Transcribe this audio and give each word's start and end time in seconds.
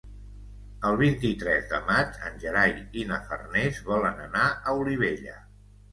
El 0.87 0.95
vint-i-tres 1.01 1.67
de 1.73 1.81
maig 1.91 2.17
en 2.29 2.41
Gerai 2.45 2.73
i 3.03 3.07
na 3.11 3.19
Farners 3.29 3.83
volen 3.91 4.27
anar 4.29 4.49
a 4.73 4.79
Olivella. 4.83 5.37